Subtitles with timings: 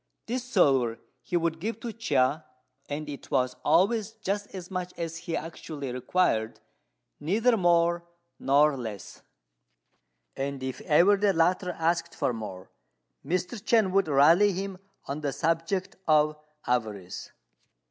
[0.25, 2.43] This silver he would give to Chia,
[2.89, 6.59] and it was always just as much as he actually required,
[7.19, 8.07] neither more
[8.39, 9.21] nor less;
[10.35, 12.71] and if ever the latter asked for more,
[13.23, 13.61] Mr.
[13.61, 17.29] Chên would rally him on the subject of avarice.